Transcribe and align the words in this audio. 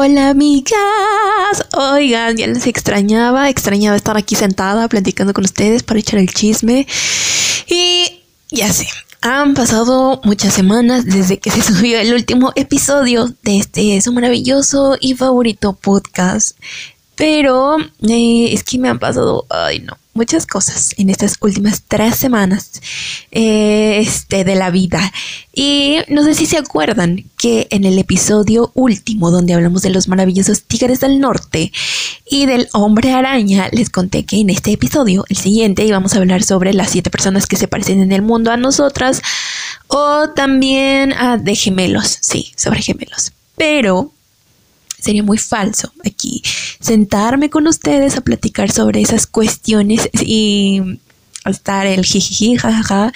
Hola 0.00 0.28
amigas, 0.28 1.66
oigan, 1.72 2.36
ya 2.36 2.46
les 2.46 2.68
extrañaba, 2.68 3.48
extrañaba 3.48 3.96
estar 3.96 4.16
aquí 4.16 4.36
sentada 4.36 4.86
platicando 4.86 5.34
con 5.34 5.44
ustedes 5.44 5.82
para 5.82 5.98
echar 5.98 6.20
el 6.20 6.32
chisme. 6.32 6.86
Y 7.66 8.22
ya 8.48 8.72
sé, 8.72 8.86
han 9.22 9.54
pasado 9.54 10.20
muchas 10.22 10.54
semanas 10.54 11.04
desde 11.04 11.40
que 11.40 11.50
se 11.50 11.62
subió 11.74 11.98
el 11.98 12.14
último 12.14 12.52
episodio 12.54 13.26
de 13.42 13.58
este 13.58 14.00
su 14.00 14.12
maravilloso 14.12 14.96
y 15.00 15.14
favorito 15.14 15.72
podcast. 15.72 16.56
Pero 17.16 17.78
eh, 18.08 18.50
es 18.52 18.62
que 18.62 18.78
me 18.78 18.88
han 18.88 19.00
pasado, 19.00 19.46
ay 19.50 19.80
no, 19.80 19.98
muchas 20.18 20.46
cosas 20.46 20.94
en 20.98 21.10
estas 21.10 21.36
últimas 21.40 21.84
tres 21.86 22.16
semanas 22.16 22.82
eh, 23.30 24.00
este, 24.00 24.44
de 24.44 24.56
la 24.56 24.70
vida. 24.70 25.00
Y 25.54 25.98
no 26.08 26.24
sé 26.24 26.34
si 26.34 26.44
se 26.46 26.58
acuerdan 26.58 27.24
que 27.38 27.68
en 27.70 27.84
el 27.84 27.98
episodio 27.98 28.72
último, 28.74 29.30
donde 29.30 29.54
hablamos 29.54 29.82
de 29.82 29.90
los 29.90 30.08
maravillosos 30.08 30.64
tigres 30.64 30.98
del 31.00 31.20
norte 31.20 31.72
y 32.28 32.46
del 32.46 32.68
hombre 32.72 33.12
araña, 33.12 33.68
les 33.72 33.90
conté 33.90 34.24
que 34.24 34.40
en 34.40 34.50
este 34.50 34.72
episodio, 34.72 35.24
el 35.28 35.36
siguiente, 35.36 35.84
íbamos 35.84 36.14
a 36.14 36.18
hablar 36.18 36.42
sobre 36.42 36.74
las 36.74 36.90
siete 36.90 37.10
personas 37.10 37.46
que 37.46 37.56
se 37.56 37.68
parecen 37.68 38.00
en 38.00 38.10
el 38.10 38.22
mundo 38.22 38.50
a 38.50 38.56
nosotras 38.56 39.22
o 39.86 40.30
también 40.30 41.14
de 41.40 41.54
gemelos, 41.54 42.18
sí, 42.20 42.52
sobre 42.56 42.82
gemelos. 42.82 43.32
Pero 43.56 44.12
sería 45.00 45.22
muy 45.22 45.38
falso 45.38 45.92
aquí 46.04 46.42
sentarme 46.80 47.50
con 47.50 47.66
ustedes 47.66 48.16
a 48.16 48.20
platicar 48.20 48.70
sobre 48.70 49.00
esas 49.00 49.26
cuestiones 49.26 50.08
y 50.20 50.98
estar 51.44 51.86
el 51.86 52.04
jijiji, 52.04 52.56
jajaja, 52.56 53.12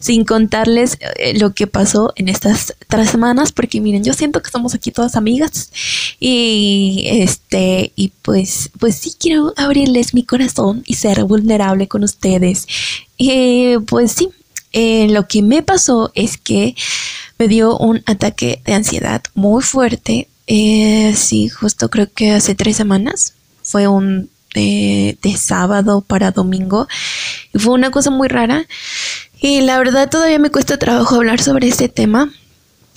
sin 0.00 0.24
contarles 0.24 0.98
eh, 1.18 1.38
lo 1.38 1.54
que 1.54 1.66
pasó 1.66 2.12
en 2.16 2.28
estas 2.28 2.74
tres 2.88 3.10
semanas, 3.10 3.52
porque 3.52 3.80
miren, 3.80 4.04
yo 4.04 4.12
siento 4.12 4.42
que 4.42 4.50
somos 4.50 4.74
aquí 4.74 4.90
todas 4.90 5.16
amigas 5.16 5.70
y 6.18 7.04
este, 7.06 7.92
y 7.96 8.12
pues, 8.22 8.70
pues 8.78 8.96
sí 8.96 9.14
quiero 9.18 9.52
abrirles 9.56 10.14
mi 10.14 10.24
corazón 10.24 10.82
y 10.86 10.94
ser 10.94 11.24
vulnerable 11.24 11.88
con 11.88 12.04
ustedes. 12.04 12.66
y 13.16 13.78
pues 13.86 14.12
sí, 14.12 14.28
eh, 14.72 15.08
lo 15.08 15.26
que 15.26 15.42
me 15.42 15.62
pasó 15.62 16.10
es 16.14 16.36
que 16.36 16.74
me 17.38 17.48
dio 17.48 17.76
un 17.78 18.02
ataque 18.06 18.62
de 18.64 18.74
ansiedad 18.74 19.22
muy 19.34 19.62
fuerte 19.62 20.28
eh, 20.46 21.14
sí, 21.16 21.48
justo 21.48 21.88
creo 21.88 22.12
que 22.12 22.32
hace 22.32 22.54
tres 22.54 22.76
semanas. 22.76 23.34
Fue 23.62 23.88
un 23.88 24.30
de, 24.54 25.36
sábado 25.36 26.00
para 26.00 26.30
domingo. 26.30 26.88
Y 27.52 27.58
fue 27.58 27.74
una 27.74 27.90
cosa 27.90 28.10
muy 28.10 28.28
rara. 28.28 28.66
Y 29.40 29.60
la 29.60 29.78
verdad 29.78 30.08
todavía 30.08 30.38
me 30.38 30.50
cuesta 30.50 30.78
trabajo 30.78 31.16
hablar 31.16 31.40
sobre 31.40 31.68
este 31.68 31.88
tema. 31.88 32.32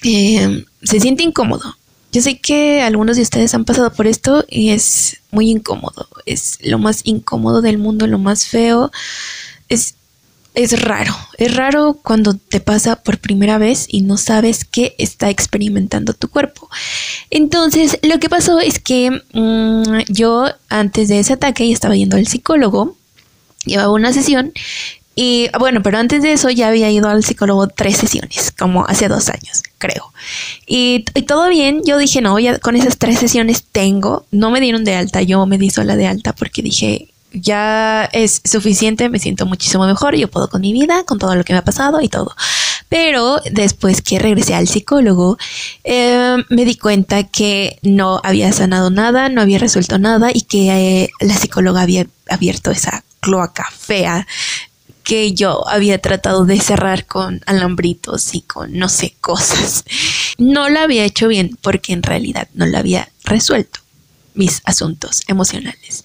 Eh, 0.04 0.66
se 0.84 1.00
siente 1.00 1.24
incómodo. 1.24 1.76
Yo 2.12 2.22
sé 2.22 2.40
que 2.40 2.82
algunos 2.82 3.18
de 3.18 3.22
ustedes 3.22 3.54
han 3.54 3.66
pasado 3.66 3.94
por 3.94 4.08
esto 4.08 4.44
y 4.50 4.70
es 4.70 5.18
muy 5.32 5.52
incómodo. 5.52 6.08
Es 6.26 6.58
lo 6.64 6.80
más 6.80 7.02
incómodo 7.04 7.62
del 7.62 7.78
mundo, 7.78 8.08
lo 8.08 8.18
más 8.18 8.48
feo. 8.48 8.92
Es 9.68 9.96
es 10.60 10.82
raro. 10.82 11.16
Es 11.38 11.56
raro 11.56 11.98
cuando 12.04 12.34
te 12.34 12.60
pasa 12.60 12.98
por 12.98 13.18
primera 13.18 13.58
vez 13.58 13.86
y 13.88 14.02
no 14.02 14.18
sabes 14.18 14.66
qué 14.66 14.94
está 14.98 15.30
experimentando 15.30 16.14
tu 16.14 16.28
cuerpo. 16.28 16.70
Entonces, 17.30 17.98
lo 18.02 18.20
que 18.20 18.30
pasó 18.30 18.60
es 18.60 18.80
que 18.80 19.22
mm, 19.34 20.12
yo 20.12 20.46
antes 20.68 21.08
de 21.08 21.20
ese 21.20 21.34
ataque 21.34 21.72
estaba 21.72 21.96
yendo 21.96 22.18
al 22.18 22.28
psicólogo, 22.28 22.98
llevaba 23.66 23.92
una 23.94 24.12
sesión 24.14 24.52
y 25.16 25.50
bueno, 25.60 25.82
pero 25.84 25.98
antes 25.98 26.24
de 26.24 26.32
eso 26.32 26.50
ya 26.50 26.70
había 26.70 26.90
ido 26.90 27.10
al 27.10 27.26
psicólogo 27.26 27.68
tres 27.68 27.98
sesiones, 27.98 28.54
como 28.58 28.86
hace 28.86 29.10
dos 29.10 29.28
años, 29.28 29.64
creo. 29.78 30.14
Y, 30.66 31.04
y, 31.14 31.24
todo 31.24 31.50
bien, 31.50 31.82
yo 31.84 31.98
dije, 31.98 32.22
no, 32.22 32.40
ya 32.40 32.58
con 32.60 32.78
esas 32.78 32.98
tres 32.98 33.20
sesiones 33.20 33.66
tengo, 33.70 34.26
no 34.32 34.50
me 34.50 34.62
dieron 34.62 34.86
de 34.86 34.96
alta, 34.96 35.22
yo 35.22 35.46
me 35.46 35.58
di 35.58 35.72
sola 35.72 35.98
de 35.98 36.08
alta 36.08 36.34
porque 36.34 36.62
dije, 36.62 37.10
ya 37.32 38.10
es 38.12 38.42
suficiente, 38.44 39.10
me 39.10 39.20
siento 39.20 39.46
muchísimo 39.46 39.86
mejor, 39.86 40.16
yo 40.16 40.30
puedo 40.30 40.50
con 40.50 40.62
mi 40.62 40.74
vida, 40.74 41.04
con 41.06 41.20
todo 41.20 41.36
lo 41.36 41.44
que 41.44 41.54
me 41.54 41.60
ha 41.60 41.64
pasado 41.64 42.02
y 42.02 42.10
todo. 42.10 42.36
Pero 42.90 43.40
después 43.52 44.02
que 44.02 44.18
regresé 44.18 44.56
al 44.56 44.68
psicólogo, 44.68 45.38
eh, 45.84 46.38
me 46.50 46.66
di 46.66 46.76
cuenta 46.76 47.24
que 47.24 47.78
no 47.84 48.20
había 48.24 48.52
sanado 48.52 48.90
nada, 48.90 49.30
no 49.30 49.42
había 49.42 49.60
resuelto 49.60 50.00
nada 50.00 50.32
y 50.34 50.42
que 50.42 51.04
eh, 51.04 51.10
la 51.20 51.36
psicóloga 51.36 51.82
había 51.82 52.08
abierto 52.28 52.72
esa 52.72 53.04
cloaca 53.20 53.68
fea 53.78 54.26
que 55.04 55.34
yo 55.34 55.68
había 55.68 56.00
tratado 56.00 56.46
de 56.46 56.60
cerrar 56.60 57.06
con 57.06 57.42
alambritos 57.46 58.36
y 58.36 58.42
con 58.42 58.78
no 58.78 58.90
sé 58.90 59.16
cosas. 59.22 59.84
No 60.38 60.70
la 60.70 60.84
había 60.84 61.06
hecho 61.06 61.28
bien 61.28 61.58
porque 61.62 61.94
en 61.94 62.04
realidad 62.04 62.48
no 62.54 62.66
la 62.66 62.80
había 62.80 63.10
resuelto 63.24 63.80
mis 64.40 64.62
asuntos 64.64 65.22
emocionales. 65.28 66.04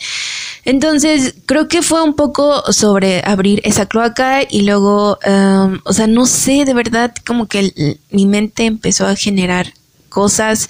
Entonces, 0.65 1.35
creo 1.47 1.69
que 1.69 1.83
fue 1.83 2.03
un 2.03 2.15
poco 2.15 2.71
sobre 2.73 3.23
abrir 3.25 3.61
esa 3.65 3.87
cloaca 3.87 4.43
y 4.43 4.63
luego, 4.63 5.19
em, 5.23 5.81
o 5.85 5.93
sea, 5.93 6.07
no 6.09 6.27
sé, 6.27 6.65
de 6.65 6.75
verdad, 6.75 7.15
como 7.25 7.47
que 7.47 7.97
mi 8.11 8.27
mente 8.27 8.65
empezó 8.65 9.07
a 9.07 9.15
generar 9.15 9.73
cosas 10.09 10.69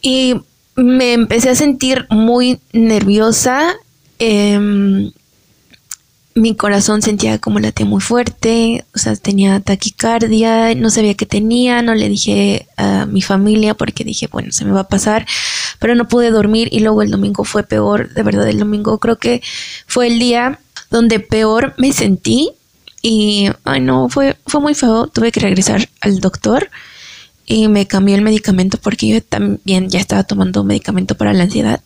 y 0.00 0.36
me 0.76 1.14
empecé 1.14 1.50
a 1.50 1.56
sentir 1.56 2.06
muy 2.10 2.60
nerviosa. 2.72 3.74
Em, 4.18 5.10
mi 6.36 6.54
corazón 6.54 7.02
sentía 7.02 7.38
como 7.38 7.58
latía 7.58 7.86
muy 7.86 8.00
fuerte, 8.00 8.84
o 8.94 8.98
sea, 8.98 9.16
tenía 9.16 9.58
taquicardia, 9.58 10.74
no 10.76 10.90
sabía 10.90 11.14
qué 11.14 11.26
tenía, 11.26 11.82
no 11.82 11.94
le 11.94 12.08
dije 12.08 12.68
a 12.76 13.06
mi 13.06 13.22
familia 13.22 13.74
porque 13.74 14.04
dije, 14.04 14.28
bueno, 14.30 14.52
se 14.52 14.64
me 14.64 14.70
va 14.70 14.80
a 14.80 14.88
pasar 14.88 15.26
pero 15.78 15.94
no 15.94 16.08
pude 16.08 16.30
dormir 16.30 16.68
y 16.72 16.80
luego 16.80 17.02
el 17.02 17.10
domingo 17.10 17.44
fue 17.44 17.62
peor, 17.62 18.12
de 18.14 18.22
verdad 18.22 18.48
el 18.48 18.58
domingo 18.58 18.98
creo 18.98 19.16
que 19.16 19.42
fue 19.86 20.06
el 20.08 20.18
día 20.18 20.58
donde 20.90 21.20
peor 21.20 21.74
me 21.78 21.92
sentí 21.92 22.50
y, 23.02 23.50
ay 23.64 23.80
no, 23.80 24.08
fue, 24.08 24.36
fue 24.46 24.60
muy 24.60 24.74
feo, 24.74 25.06
tuve 25.06 25.32
que 25.32 25.40
regresar 25.40 25.88
al 26.00 26.20
doctor 26.20 26.70
y 27.44 27.68
me 27.68 27.86
cambié 27.86 28.16
el 28.16 28.22
medicamento 28.22 28.78
porque 28.78 29.08
yo 29.08 29.22
también 29.22 29.88
ya 29.88 30.00
estaba 30.00 30.24
tomando 30.24 30.64
medicamento 30.64 31.14
para 31.14 31.32
la 31.32 31.44
ansiedad, 31.44 31.80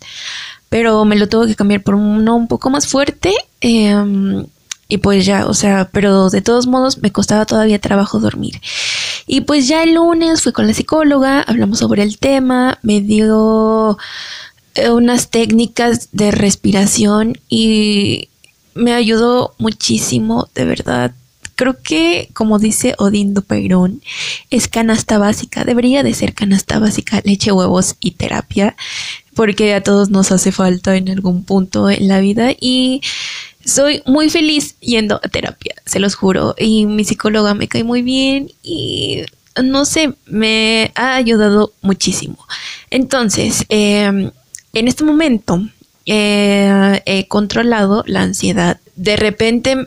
pero 0.71 1.05
me 1.05 1.17
lo 1.17 1.29
tuve 1.29 1.49
que 1.49 1.57
cambiar 1.57 1.83
por 1.83 1.97
uno 1.97 2.37
un 2.37 2.49
poco 2.49 2.71
más 2.71 2.87
fuerte. 2.87 3.35
Em, 3.61 4.47
y 4.89 4.99
pues 4.99 5.27
ya, 5.27 5.47
o 5.47 5.55
sea, 5.55 5.91
pero 5.93 6.31
de 6.31 6.41
todos 6.41 6.67
modos 6.67 6.99
me 6.99 7.13
costaba 7.13 7.45
todavía 7.45 7.79
trabajo 7.79 8.19
dormir. 8.19 8.61
Y 9.27 9.43
pues 9.43 9.69
ya 9.69 9.83
el 9.83 9.95
lunes 9.95 10.43
fui 10.43 10.53
con 10.53 10.67
la 10.67 10.75
psicóloga, 10.75 11.43
hablamos 11.43 11.79
sobre 11.81 12.03
el 12.03 12.19
tema, 12.19 12.79
me 12.83 13.01
dio 13.01 13.99
eh, 14.75 14.91
unas 14.91 15.31
técnicas 15.31 16.09
de 16.13 16.31
respiración 16.31 17.39
y 17.49 18.29
me 18.75 18.95
ayudó 18.95 19.55
muchísimo, 19.59 20.49
de 20.55 20.65
verdad. 20.65 21.13
Creo 21.57 21.77
que, 21.83 22.31
como 22.33 22.59
dice 22.59 22.95
Odindo 22.99 23.43
Peirón, 23.43 24.01
es 24.51 24.67
canasta 24.67 25.19
básica, 25.19 25.65
debería 25.65 26.03
de 26.03 26.15
ser 26.15 26.33
canasta 26.33 26.79
básica, 26.79 27.21
leche, 27.25 27.53
huevos 27.53 27.97
y 28.01 28.13
terapia, 28.13 28.77
porque 29.41 29.73
a 29.73 29.83
todos 29.83 30.11
nos 30.11 30.33
hace 30.33 30.53
falta 30.53 30.97
en 30.97 31.09
algún 31.09 31.45
punto 31.45 31.89
en 31.89 32.09
la 32.09 32.21
vida 32.21 32.51
y 32.61 33.01
soy 33.65 34.03
muy 34.05 34.29
feliz 34.29 34.75
yendo 34.81 35.19
a 35.25 35.29
terapia, 35.31 35.77
se 35.87 35.99
los 35.99 36.15
juro. 36.15 36.55
Y 36.59 36.85
mi 36.85 37.05
psicóloga 37.05 37.55
me 37.55 37.67
cae 37.67 37.83
muy 37.83 38.03
bien 38.03 38.53
y 38.63 39.23
no 39.65 39.87
sé, 39.87 40.13
me 40.27 40.93
ha 40.95 41.15
ayudado 41.15 41.73
muchísimo. 41.81 42.37
Entonces, 42.91 43.65
em, 43.71 44.31
en 44.75 44.89
este 44.89 45.05
momento 45.05 45.67
eh, 46.05 47.01
he 47.07 47.27
controlado 47.27 48.05
la 48.07 48.21
ansiedad. 48.21 48.79
De 48.95 49.17
repente 49.17 49.87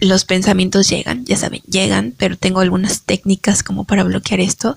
los 0.00 0.24
pensamientos 0.24 0.88
llegan, 0.88 1.24
ya 1.26 1.36
saben, 1.36 1.60
llegan, 1.68 2.14
pero 2.16 2.36
tengo 2.36 2.60
algunas 2.60 3.02
técnicas 3.02 3.62
como 3.62 3.84
para 3.84 4.02
bloquear 4.02 4.40
esto. 4.40 4.76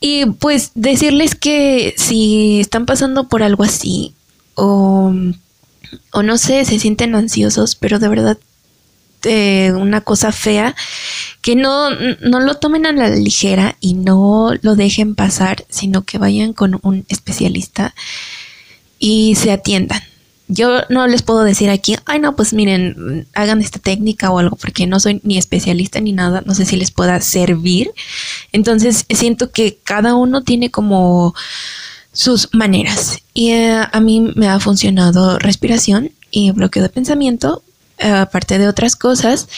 Y 0.00 0.26
pues 0.26 0.72
decirles 0.74 1.34
que 1.34 1.94
si 1.96 2.60
están 2.60 2.86
pasando 2.86 3.28
por 3.28 3.42
algo 3.42 3.64
así 3.64 4.14
o 4.54 5.12
o 6.12 6.22
no 6.22 6.38
sé, 6.38 6.64
se 6.64 6.78
sienten 6.78 7.14
ansiosos, 7.14 7.74
pero 7.74 7.98
de 7.98 8.08
verdad 8.08 8.38
eh, 9.24 9.72
una 9.72 10.00
cosa 10.00 10.32
fea, 10.32 10.76
que 11.40 11.56
no, 11.56 11.90
no 11.90 12.40
lo 12.40 12.54
tomen 12.54 12.86
a 12.86 12.92
la 12.92 13.08
ligera 13.10 13.76
y 13.80 13.94
no 13.94 14.52
lo 14.62 14.76
dejen 14.76 15.14
pasar, 15.14 15.64
sino 15.68 16.02
que 16.02 16.18
vayan 16.18 16.52
con 16.52 16.78
un 16.82 17.04
especialista 17.08 17.94
y 18.98 19.34
se 19.34 19.50
atiendan. 19.50 20.02
Yo 20.46 20.82
no 20.90 21.06
les 21.06 21.22
puedo 21.22 21.42
decir 21.42 21.70
aquí, 21.70 21.96
ay 22.04 22.18
no, 22.18 22.36
pues 22.36 22.52
miren, 22.52 23.26
hagan 23.34 23.62
esta 23.62 23.78
técnica 23.78 24.30
o 24.30 24.38
algo, 24.38 24.56
porque 24.56 24.86
no 24.86 25.00
soy 25.00 25.20
ni 25.24 25.38
especialista 25.38 26.00
ni 26.00 26.12
nada, 26.12 26.42
no 26.44 26.54
sé 26.54 26.66
si 26.66 26.76
les 26.76 26.90
pueda 26.90 27.20
servir. 27.20 27.90
Entonces 28.52 29.06
siento 29.08 29.50
que 29.50 29.78
cada 29.82 30.14
uno 30.14 30.42
tiene 30.42 30.70
como 30.70 31.34
sus 32.12 32.50
maneras. 32.52 33.20
Y 33.32 33.50
eh, 33.52 33.84
a 33.90 34.00
mí 34.00 34.32
me 34.36 34.48
ha 34.48 34.60
funcionado 34.60 35.38
respiración 35.38 36.10
y 36.30 36.50
bloqueo 36.50 36.82
de 36.82 36.90
pensamiento, 36.90 37.62
eh, 37.98 38.08
aparte 38.08 38.58
de 38.58 38.68
otras 38.68 38.96
cosas. 38.96 39.48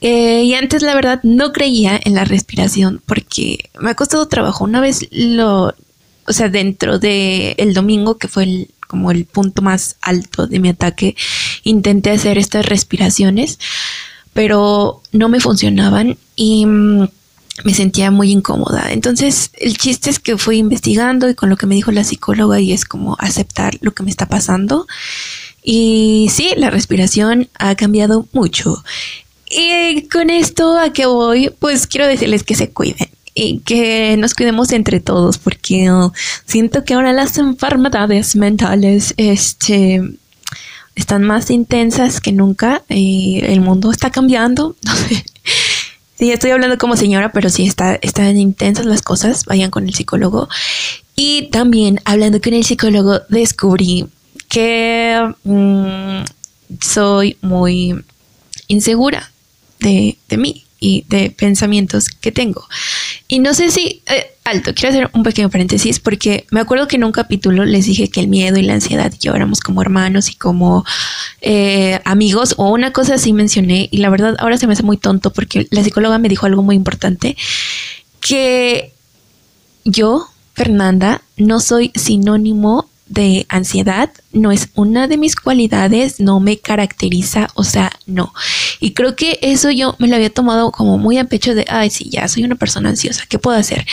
Eh, 0.00 0.44
y 0.44 0.54
antes 0.54 0.82
la 0.82 0.94
verdad 0.94 1.18
no 1.24 1.52
creía 1.52 2.00
en 2.04 2.14
la 2.14 2.24
respiración 2.24 3.02
porque 3.04 3.70
me 3.80 3.90
ha 3.90 3.94
costado 3.94 4.28
trabajo. 4.28 4.62
Una 4.62 4.80
vez 4.80 5.08
lo 5.10 5.74
o 6.28 6.32
sea, 6.34 6.50
dentro 6.50 6.98
de 6.98 7.52
el 7.56 7.72
domingo, 7.72 8.18
que 8.18 8.28
fue 8.28 8.44
el, 8.44 8.70
como 8.88 9.12
el 9.12 9.26
punto 9.26 9.62
más 9.62 9.96
alto 10.00 10.48
de 10.48 10.58
mi 10.58 10.70
ataque, 10.70 11.14
intenté 11.62 12.10
hacer 12.10 12.38
estas 12.38 12.66
respiraciones, 12.66 13.60
pero 14.32 15.02
no 15.12 15.28
me 15.28 15.38
funcionaban 15.38 16.18
y 16.34 16.66
mm, 16.66 17.08
me 17.64 17.74
sentía 17.74 18.10
muy 18.10 18.32
incómoda. 18.32 18.92
Entonces, 18.92 19.50
el 19.54 19.76
chiste 19.76 20.10
es 20.10 20.18
que 20.18 20.36
fui 20.36 20.58
investigando 20.58 21.28
y 21.28 21.34
con 21.34 21.48
lo 21.48 21.56
que 21.56 21.66
me 21.66 21.74
dijo 21.74 21.92
la 21.92 22.04
psicóloga 22.04 22.58
y 22.60 22.72
es 22.72 22.84
como 22.84 23.16
aceptar 23.20 23.78
lo 23.80 23.92
que 23.92 24.02
me 24.02 24.10
está 24.10 24.26
pasando. 24.26 24.86
Y 25.62 26.28
sí, 26.32 26.54
la 26.56 26.70
respiración 26.70 27.48
ha 27.58 27.74
cambiado 27.74 28.26
mucho. 28.32 28.82
Y 29.50 30.08
con 30.08 30.30
esto 30.30 30.78
a 30.78 30.92
que 30.92 31.06
voy, 31.06 31.50
pues 31.58 31.86
quiero 31.86 32.06
decirles 32.06 32.42
que 32.42 32.54
se 32.54 32.70
cuiden 32.70 33.08
y 33.38 33.60
que 33.60 34.16
nos 34.16 34.34
cuidemos 34.34 34.72
entre 34.72 34.98
todos 34.98 35.38
porque 35.38 35.90
uh, 35.92 36.10
siento 36.44 36.84
que 36.84 36.94
ahora 36.94 37.12
las 37.12 37.38
enfermedades 37.38 38.34
mentales 38.34 39.14
este 39.16 40.02
están 40.96 41.22
más 41.22 41.48
intensas 41.50 42.20
que 42.20 42.32
nunca 42.32 42.82
y 42.88 43.40
el 43.44 43.60
mundo 43.60 43.90
está 43.90 44.10
cambiando. 44.10 44.76
Sí 46.18 46.32
estoy 46.32 46.50
hablando 46.50 46.78
como 46.78 46.96
señora 46.96 47.30
pero 47.30 47.48
sí 47.48 47.64
está 47.64 47.94
están 48.02 48.36
intensas 48.36 48.86
las 48.86 49.02
cosas. 49.02 49.44
Vayan 49.44 49.70
con 49.70 49.86
el 49.86 49.94
psicólogo. 49.94 50.48
Y 51.14 51.48
también 51.52 52.00
hablando 52.04 52.40
con 52.40 52.54
el 52.54 52.64
psicólogo 52.64 53.20
descubrí 53.28 54.04
que 54.48 55.32
mm, 55.44 56.24
soy 56.80 57.36
muy 57.40 58.02
insegura 58.66 59.30
de, 59.78 60.18
de 60.28 60.36
mí 60.38 60.64
y 60.80 61.04
de 61.08 61.30
pensamientos 61.30 62.08
que 62.08 62.32
tengo. 62.32 62.66
Y 63.30 63.40
no 63.40 63.52
sé 63.52 63.70
si, 63.70 64.02
eh, 64.06 64.32
alto, 64.44 64.72
quiero 64.74 64.88
hacer 64.88 65.10
un 65.12 65.22
pequeño 65.22 65.50
paréntesis 65.50 66.00
porque 66.00 66.46
me 66.50 66.60
acuerdo 66.60 66.88
que 66.88 66.96
en 66.96 67.04
un 67.04 67.12
capítulo 67.12 67.66
les 67.66 67.84
dije 67.84 68.08
que 68.08 68.20
el 68.20 68.28
miedo 68.28 68.58
y 68.58 68.62
la 68.62 68.72
ansiedad 68.72 69.12
y 69.12 69.18
yo 69.18 69.34
éramos 69.34 69.60
como 69.60 69.82
hermanos 69.82 70.30
y 70.30 70.34
como 70.34 70.86
eh, 71.42 72.00
amigos 72.06 72.54
o 72.56 72.70
una 72.70 72.90
cosa 72.92 73.14
así 73.14 73.34
mencioné 73.34 73.88
y 73.92 73.98
la 73.98 74.08
verdad 74.08 74.34
ahora 74.38 74.56
se 74.56 74.66
me 74.66 74.72
hace 74.72 74.82
muy 74.82 74.96
tonto 74.96 75.30
porque 75.30 75.66
la 75.70 75.84
psicóloga 75.84 76.16
me 76.16 76.30
dijo 76.30 76.46
algo 76.46 76.62
muy 76.62 76.74
importante 76.74 77.36
que 78.20 78.94
yo, 79.84 80.26
Fernanda, 80.54 81.20
no 81.36 81.60
soy 81.60 81.92
sinónimo 81.94 82.88
de 83.08 83.46
ansiedad 83.48 84.10
no 84.32 84.52
es 84.52 84.68
una 84.74 85.08
de 85.08 85.16
mis 85.16 85.34
cualidades, 85.34 86.20
no 86.20 86.40
me 86.40 86.58
caracteriza, 86.58 87.48
o 87.54 87.64
sea, 87.64 87.90
no. 88.06 88.32
Y 88.80 88.92
creo 88.92 89.16
que 89.16 89.38
eso 89.42 89.70
yo 89.70 89.96
me 89.98 90.08
lo 90.08 90.16
había 90.16 90.30
tomado 90.30 90.70
como 90.70 90.98
muy 90.98 91.18
a 91.18 91.24
pecho 91.24 91.54
de, 91.54 91.64
ay, 91.68 91.90
sí, 91.90 92.08
ya 92.10 92.28
soy 92.28 92.44
una 92.44 92.56
persona 92.56 92.90
ansiosa, 92.90 93.24
¿qué 93.28 93.38
puedo 93.38 93.56
hacer? 93.56 93.86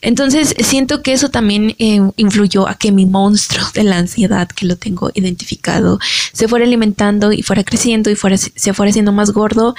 Entonces 0.00 0.54
siento 0.58 1.02
que 1.02 1.12
eso 1.12 1.28
también 1.28 1.74
eh, 1.78 2.00
influyó 2.16 2.68
a 2.68 2.76
que 2.76 2.92
mi 2.92 3.06
monstruo 3.06 3.64
de 3.74 3.84
la 3.84 3.98
ansiedad, 3.98 4.48
que 4.48 4.66
lo 4.66 4.76
tengo 4.76 5.10
identificado, 5.14 5.98
se 6.32 6.48
fuera 6.48 6.64
alimentando 6.64 7.32
y 7.32 7.42
fuera 7.42 7.64
creciendo 7.64 8.10
y 8.10 8.16
fuera, 8.16 8.36
se 8.36 8.74
fuera 8.74 8.90
haciendo 8.90 9.12
más 9.12 9.30
gordo 9.30 9.74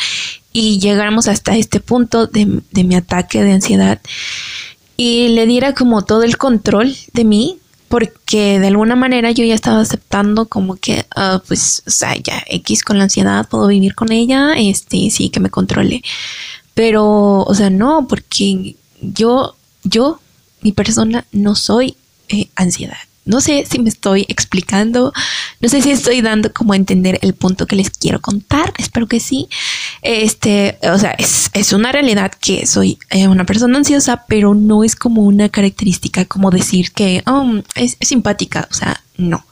y 0.54 0.80
llegáramos 0.80 1.28
hasta 1.28 1.58
este 1.58 1.80
punto 1.80 2.28
de, 2.28 2.62
de 2.72 2.84
mi 2.84 2.96
ataque 2.96 3.44
de 3.44 3.54
ansiedad 3.54 4.00
y 4.98 5.30
le 5.30 5.46
diera 5.46 5.74
como 5.74 6.04
todo 6.04 6.24
el 6.24 6.38
control 6.38 6.96
de 7.14 7.26
mí 7.26 7.60
porque 7.88 8.60
de 8.60 8.68
alguna 8.68 8.96
manera 8.96 9.32
yo 9.32 9.46
ya 9.46 9.56
estaba 9.56 9.80
aceptando 9.82 10.48
como 10.48 10.76
que, 10.76 11.06
ah, 11.16 11.42
pues, 11.48 11.84
o 11.88 11.92
sea, 11.92 12.16
ya 12.16 12.44
X 12.48 12.84
con 12.84 12.98
la 12.98 13.06
ansiedad, 13.06 13.48
puedo 13.48 13.68
vivir 13.68 13.96
con 13.96 14.12
ella, 14.12 14.54
este, 14.58 15.10
sí, 15.10 15.30
que 15.30 15.40
me 15.40 15.50
controle. 15.50 16.02
Pero, 16.74 17.44
o 17.44 17.56
sea, 17.56 17.70
no, 17.70 18.08
porque 18.08 18.76
yo, 19.02 19.56
yo, 19.84 20.20
mi 20.62 20.72
persona, 20.72 21.26
no 21.32 21.56
soy 21.56 21.96
eh, 22.30 22.50
ansiedad. 22.56 22.98
No 23.26 23.42
sé 23.42 23.66
si 23.70 23.80
me 23.80 23.90
estoy 23.90 24.26
explicando, 24.30 25.12
no 25.60 25.70
sé 25.70 25.82
si 25.82 25.90
estoy 25.90 26.22
dando 26.22 26.54
como 26.54 26.74
a 26.74 26.76
entender 26.76 27.18
el 27.24 27.34
punto 27.34 27.66
que 27.66 27.76
les 27.76 27.90
quiero 27.90 28.22
contar, 28.22 28.72
espero 28.78 29.08
que 29.08 29.20
sí. 29.20 29.50
Este, 30.04 30.78
o 30.84 30.98
sea, 31.00 31.16
es, 31.18 31.74
una 31.74 31.92
realidad 31.92 32.32
que 32.40 32.68
soy 32.68 33.00
eh, 33.10 33.28
una 33.28 33.46
persona 33.46 33.80
ansiosa, 33.80 34.26
pero 34.28 34.54
no 34.54 34.84
es 34.84 34.96
como 34.96 35.24
una 35.24 35.50
característica 35.50 36.26
como 36.26 36.52
decir 36.52 36.92
que 36.92 37.24
oh, 37.26 37.62
es, 37.74 37.98
simpática, 38.00 38.68
o 38.70 38.74
sea, 38.74 39.02
no. 39.18 39.44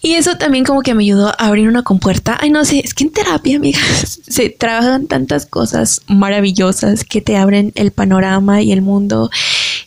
Y 0.00 0.14
eso 0.14 0.36
también 0.36 0.64
como 0.64 0.82
que 0.82 0.94
me 0.94 1.02
ayudó 1.02 1.28
a 1.28 1.46
abrir 1.46 1.68
una 1.68 1.82
compuerta. 1.82 2.38
Ay, 2.40 2.50
no 2.50 2.64
sé, 2.64 2.80
es 2.84 2.94
que 2.94 3.04
en 3.04 3.12
terapia, 3.12 3.56
amigas, 3.56 4.20
se 4.28 4.50
trabajan 4.50 5.08
tantas 5.08 5.46
cosas 5.46 6.02
maravillosas 6.06 7.04
que 7.04 7.20
te 7.20 7.36
abren 7.36 7.72
el 7.74 7.90
panorama 7.90 8.62
y 8.62 8.72
el 8.72 8.82
mundo. 8.82 9.30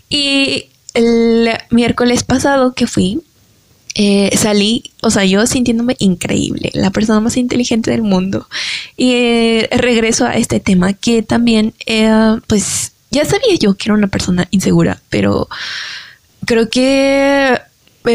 Y 0.10 0.66
el 1.00 1.50
miércoles 1.70 2.24
pasado 2.24 2.74
que 2.74 2.88
fui, 2.88 3.22
eh, 3.96 4.30
salí, 4.38 4.92
o 5.02 5.10
sea, 5.10 5.26
yo 5.26 5.46
sintiéndome 5.48 5.96
increíble, 6.00 6.70
la 6.74 6.92
persona 6.92 7.20
más 7.20 7.38
inteligente 7.38 7.92
del 7.92 8.04
mundo. 8.04 8.48
Y 8.96 9.12
eh, 9.14 9.70
regreso 9.72 10.26
a 10.26 10.34
este 10.34 10.60
tema 10.60 10.94
que 10.94 11.24
también, 11.24 11.74
eh, 11.86 12.38
pues, 12.48 12.94
ya 13.12 13.26
sabía 13.26 13.56
yo 13.60 13.76
que 13.76 13.86
era 13.88 13.96
una 13.96 14.08
persona 14.08 14.48
insegura, 14.52 15.02
pero 15.10 15.50
creo 16.46 16.70
que 16.70 17.60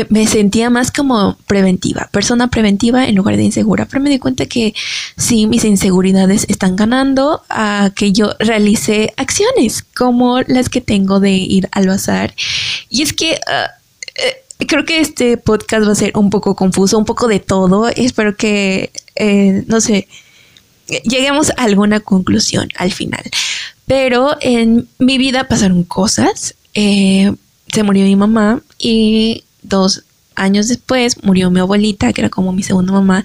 me, 0.08 0.26
sentía 0.26 0.70
más 0.70 0.90
como 0.90 1.36
preventiva, 1.46 2.08
persona 2.12 2.48
preventiva 2.48 3.06
en 3.06 3.14
lugar 3.14 3.36
de 3.36 3.44
insegura, 3.44 3.86
pero 3.86 4.02
me 4.02 4.10
di 4.10 4.18
cuenta 4.18 4.46
que 4.46 4.74
sí, 5.16 5.46
mis 5.46 5.64
inseguridades 5.64 6.46
están 6.48 6.76
ganando 6.76 7.42
a 7.48 7.90
que 7.94 8.12
yo 8.12 8.30
realice 8.38 9.12
acciones 9.16 9.82
como 9.82 10.40
las 10.42 10.68
que 10.68 10.80
tengo 10.80 11.20
de 11.20 11.32
ir 11.32 11.68
al 11.72 11.88
bazar. 11.88 12.34
Y 12.94 13.02
es 13.02 13.12
que... 13.12 13.38
Ah, 13.46 13.70
eh, 14.14 14.44
creo 14.66 14.84
que 14.84 15.00
este 15.00 15.36
podcast 15.36 15.86
va 15.86 15.92
a 15.92 15.96
ser 15.96 16.12
un 16.16 16.30
poco 16.30 16.54
confuso, 16.54 16.96
un 16.96 17.04
poco 17.04 17.26
de 17.26 17.40
todo. 17.40 17.88
Espero 17.88 18.36
que, 18.36 18.90
eh, 19.16 19.64
no 19.66 19.80
sé, 19.80 20.06
lleguemos 21.04 21.50
a 21.50 21.64
alguna 21.64 22.00
conclusión 22.00 22.68
al 22.76 22.92
final. 22.92 23.22
Pero 23.86 24.36
en 24.40 24.88
mi 24.98 25.18
vida 25.18 25.48
pasaron 25.48 25.82
cosas. 25.82 26.54
Eh, 26.74 27.32
se 27.72 27.82
murió 27.82 28.04
mi 28.04 28.16
mamá 28.16 28.62
y 28.78 29.44
dos 29.62 30.04
años 30.36 30.68
después 30.68 31.22
murió 31.22 31.50
mi 31.50 31.60
abuelita, 31.60 32.12
que 32.12 32.20
era 32.20 32.30
como 32.30 32.52
mi 32.52 32.62
segunda 32.62 32.92
mamá. 32.92 33.24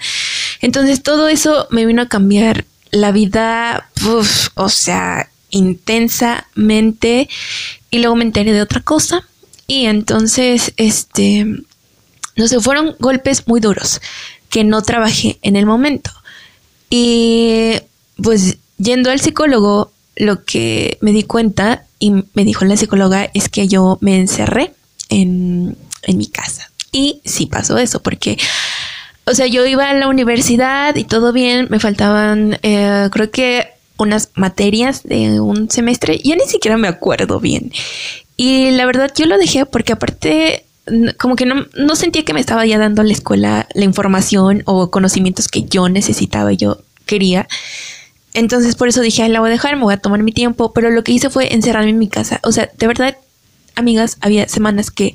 Entonces 0.62 1.04
todo 1.04 1.28
eso 1.28 1.68
me 1.70 1.86
vino 1.86 2.02
a 2.02 2.10
cambiar 2.10 2.66
la 2.92 3.12
vida, 3.12 3.90
o 4.56 4.70
sea, 4.70 5.30
intensamente. 5.52 7.30
Y 7.92 8.00
luego 8.00 8.16
me 8.16 8.24
enteré 8.24 8.52
de 8.52 8.62
otra 8.62 8.82
cosa. 8.82 9.24
Y 9.70 9.86
entonces, 9.86 10.74
este, 10.76 11.46
no 12.36 12.48
sé, 12.48 12.60
fueron 12.60 12.98
golpes 13.00 13.48
muy 13.48 13.62
duros 13.62 14.02
que 14.50 14.66
no 14.66 14.82
trabajé 14.82 15.40
en 15.42 15.56
el 15.56 15.66
momento. 15.66 16.12
Y 16.90 17.76
pues 18.22 18.58
yendo 18.78 19.12
al 19.12 19.22
psicólogo, 19.22 19.94
lo 20.18 20.44
que 20.44 20.98
me 21.00 21.14
di 21.14 21.24
cuenta 21.24 21.86
y 22.00 22.12
me 22.34 22.44
dijo 22.44 22.66
la 22.66 22.76
psicóloga 22.76 23.30
es 23.34 23.48
que 23.48 23.70
yo 23.70 23.98
me 24.02 24.20
encerré 24.20 24.74
en 25.08 25.78
en 26.04 26.18
mi 26.18 26.28
casa. 26.28 26.72
Y 26.92 27.22
sí 27.26 27.46
pasó 27.46 27.78
eso, 27.78 28.02
porque, 28.02 28.38
o 29.26 29.34
sea, 29.34 29.48
yo 29.48 29.66
iba 29.66 29.90
a 29.90 29.94
la 29.94 30.08
universidad 30.08 30.96
y 30.96 31.04
todo 31.04 31.32
bien, 31.32 31.68
me 31.70 31.80
faltaban, 31.80 32.58
eh, 32.64 33.10
creo 33.12 33.32
que 33.32 33.68
unas 33.98 34.30
materias 34.36 35.04
de 35.04 35.40
un 35.40 35.70
semestre, 35.70 36.20
ya 36.24 36.36
ni 36.36 36.46
siquiera 36.46 36.78
me 36.78 36.88
acuerdo 36.88 37.40
bien. 37.40 37.72
Y 38.42 38.72
la 38.72 38.86
verdad 38.86 39.12
yo 39.14 39.26
lo 39.26 39.38
dejé 39.38 39.66
porque 39.66 39.92
aparte 39.92 40.64
como 41.18 41.36
que 41.36 41.46
no, 41.46 41.66
no 41.76 41.96
sentía 41.98 42.24
que 42.24 42.34
me 42.34 42.40
estaba 42.40 42.66
ya 42.66 42.78
dando 42.78 43.02
a 43.02 43.04
la 43.04 43.12
escuela 43.12 43.68
la 43.74 43.84
información 43.84 44.64
o 44.66 44.90
conocimientos 44.90 45.50
que 45.50 45.64
yo 45.64 45.90
necesitaba 45.90 46.54
yo 46.54 46.78
quería. 47.06 47.50
Entonces 48.34 48.76
por 48.76 48.88
eso 48.88 49.02
dije, 49.02 49.28
la 49.28 49.42
voy 49.42 49.50
a 49.50 49.52
dejar, 49.52 49.76
me 49.76 49.84
voy 49.84 49.94
a 49.94 49.98
tomar 49.98 50.24
mi 50.24 50.32
tiempo, 50.32 50.72
pero 50.72 50.90
lo 50.90 51.04
que 51.04 51.12
hice 51.12 51.30
fue 51.30 51.54
encerrarme 51.54 51.90
en 51.90 52.00
mi 52.00 52.08
casa. 52.08 52.40
O 52.44 52.54
sea, 52.54 52.70
de 52.78 52.88
verdad, 52.88 53.18
amigas, 53.76 54.16
había 54.22 54.48
semanas 54.48 54.90
que 54.90 55.14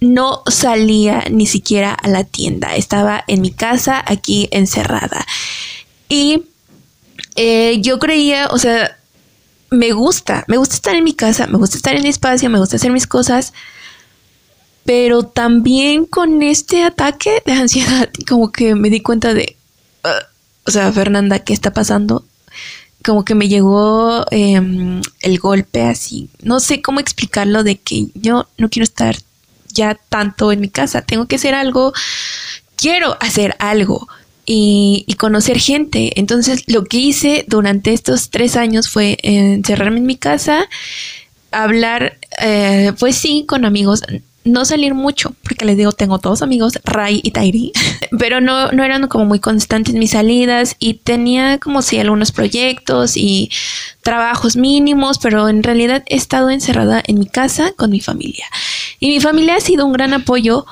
no 0.00 0.42
salía 0.46 1.24
ni 1.30 1.44
siquiera 1.44 1.92
a 1.92 2.08
la 2.08 2.24
tienda. 2.24 2.76
Estaba 2.76 3.24
en 3.28 3.42
mi 3.42 3.50
casa 3.50 4.02
aquí 4.06 4.48
encerrada. 4.52 5.26
Y 6.08 6.44
eh, 7.36 7.78
yo 7.82 7.98
creía, 7.98 8.48
o 8.50 8.56
sea, 8.56 8.97
me 9.70 9.92
gusta, 9.92 10.44
me 10.48 10.56
gusta 10.56 10.74
estar 10.74 10.94
en 10.94 11.04
mi 11.04 11.14
casa, 11.14 11.46
me 11.46 11.58
gusta 11.58 11.76
estar 11.76 11.94
en 11.94 12.02
mi 12.02 12.08
espacio, 12.08 12.50
me 12.50 12.58
gusta 12.58 12.76
hacer 12.76 12.90
mis 12.92 13.06
cosas. 13.06 13.52
Pero 14.84 15.22
también 15.22 16.06
con 16.06 16.42
este 16.42 16.84
ataque 16.84 17.42
de 17.44 17.52
ansiedad, 17.52 18.08
como 18.28 18.50
que 18.50 18.74
me 18.74 18.90
di 18.90 19.00
cuenta 19.00 19.34
de, 19.34 19.56
uh, 20.04 20.24
o 20.66 20.70
sea, 20.70 20.90
Fernanda, 20.92 21.40
¿qué 21.40 21.52
está 21.52 21.72
pasando? 21.72 22.24
Como 23.04 23.24
que 23.24 23.34
me 23.34 23.48
llegó 23.48 24.24
em, 24.30 25.02
el 25.20 25.38
golpe 25.38 25.82
así. 25.82 26.30
No 26.42 26.60
sé 26.60 26.82
cómo 26.82 27.00
explicarlo 27.00 27.62
de 27.64 27.76
que 27.78 28.08
yo 28.14 28.48
no 28.56 28.68
quiero 28.68 28.84
estar 28.84 29.16
ya 29.72 29.94
tanto 30.08 30.50
en 30.50 30.60
mi 30.60 30.70
casa, 30.70 31.02
tengo 31.02 31.26
que 31.26 31.36
hacer 31.36 31.54
algo, 31.54 31.92
quiero 32.76 33.16
hacer 33.20 33.54
algo 33.58 34.08
y, 34.50 35.04
conocer 35.18 35.58
gente. 35.58 36.18
Entonces 36.18 36.62
lo 36.66 36.84
que 36.84 36.96
hice 36.96 37.44
durante 37.48 37.92
estos 37.92 38.30
tres 38.30 38.56
años 38.56 38.88
fue 38.88 39.18
encerrarme 39.22 39.98
en 39.98 40.06
mi 40.06 40.16
casa 40.16 40.68
hablar, 41.50 42.18
eh, 42.40 42.92
pues 42.98 43.16
sí, 43.16 43.44
con 43.48 43.64
amigos 43.64 44.02
no 44.44 44.64
salir 44.64 44.94
mucho, 44.94 45.34
porque 45.42 45.64
les 45.64 45.76
digo, 45.76 45.92
tengo 45.92 46.18
todos 46.18 46.42
amigos, 46.42 46.78
Ray 46.84 47.20
y 47.22 47.32
Tairi, 47.32 47.72
pero 48.18 48.40
no, 48.40 48.72
no 48.72 48.82
eran 48.82 49.06
como 49.08 49.26
muy 49.26 49.40
constantes 49.40 49.94
mis 49.94 50.12
salidas 50.12 50.76
y 50.78 50.94
tenía 50.94 51.58
como 51.58 51.82
si 51.82 51.98
algunos 51.98 52.32
proyectos 52.32 53.16
y 53.16 53.50
trabajos 54.02 54.56
mínimos, 54.56 55.18
pero 55.18 55.48
en 55.48 55.62
realidad 55.62 56.02
he 56.06 56.16
estado 56.16 56.50
encerrada 56.50 57.02
en 57.06 57.18
mi 57.18 57.26
casa 57.26 57.72
con 57.76 57.90
mi 57.90 58.00
familia. 58.00 58.46
Y 59.00 59.08
mi 59.08 59.20
familia 59.20 59.56
ha 59.56 59.60
sido 59.60 59.84
un 59.84 59.92
gran 59.92 60.14
apoyo, 60.14 60.64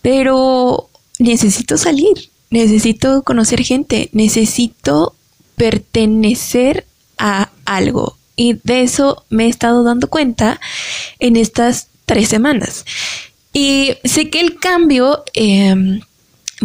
pero 0.00 0.88
necesito 1.18 1.76
salir, 1.76 2.31
necesito 2.52 3.22
conocer 3.22 3.64
gente, 3.64 4.08
necesito 4.12 5.16
pertenecer 5.56 6.86
a 7.18 7.50
algo. 7.64 8.16
Y 8.36 8.54
de 8.62 8.82
eso 8.82 9.24
me 9.28 9.46
he 9.46 9.48
estado 9.48 9.82
dando 9.82 10.08
cuenta 10.08 10.60
en 11.18 11.36
estas 11.36 11.88
tres 12.06 12.28
semanas. 12.28 12.84
Y 13.52 13.94
sé 14.04 14.30
que 14.30 14.40
el 14.40 14.58
cambio, 14.58 15.24
em, 15.34 16.00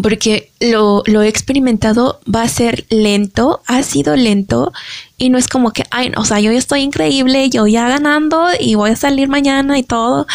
porque 0.01 0.51
lo, 0.59 1.03
lo, 1.05 1.21
he 1.21 1.27
experimentado, 1.27 2.21
va 2.33 2.43
a 2.43 2.49
ser 2.49 2.85
lento, 2.89 3.61
ha 3.65 3.83
sido 3.83 4.15
lento 4.15 4.71
y 5.17 5.29
no 5.29 5.37
es 5.37 5.47
como 5.47 5.71
que, 5.71 5.83
ay, 5.91 6.11
o 6.15 6.23
sea, 6.23 6.39
yo 6.39 6.51
ya 6.51 6.57
estoy 6.57 6.81
increíble, 6.81 7.49
yo 7.49 7.67
ya 7.67 7.89
ganando 7.89 8.47
y 8.59 8.75
voy 8.75 8.91
a 8.91 8.95
salir 8.95 9.27
mañana 9.27 9.77
y 9.77 9.83
todo, 9.83 10.27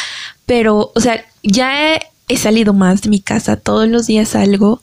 pero, 0.46 0.92
o 0.94 1.00
sea, 1.00 1.24
ya 1.42 1.94
he, 1.94 2.00
salido 2.36 2.72
más 2.72 3.02
de 3.02 3.10
mi 3.10 3.20
casa, 3.20 3.56
todos 3.56 3.86
los 3.88 4.06
días 4.06 4.30
salgo, 4.30 4.80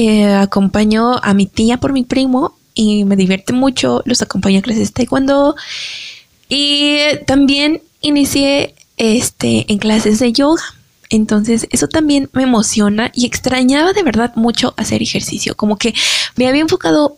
eh, 0.00 0.32
acompaño 0.32 1.16
a 1.24 1.34
mi 1.34 1.46
tía 1.46 1.78
por 1.78 1.92
mi 1.92 2.04
primo 2.04 2.56
y 2.72 3.04
me 3.04 3.16
divierte 3.16 3.52
mucho, 3.52 4.00
los 4.04 4.22
acompaño 4.22 4.60
a 4.60 4.62
clases 4.62 4.90
de 4.90 4.94
taekwondo. 4.94 5.56
Y 6.48 7.00
también 7.26 7.82
inicié 8.00 8.76
este, 8.96 9.66
en 9.66 9.78
clases 9.78 10.20
de 10.20 10.32
yoga. 10.32 10.62
Entonces 11.10 11.66
eso 11.70 11.88
también 11.88 12.30
me 12.32 12.44
emociona 12.44 13.10
y 13.12 13.26
extrañaba 13.26 13.92
de 13.92 14.04
verdad 14.04 14.32
mucho 14.36 14.72
hacer 14.76 15.02
ejercicio, 15.02 15.56
como 15.56 15.76
que 15.76 15.92
me 16.36 16.46
había 16.46 16.60
enfocado 16.60 17.16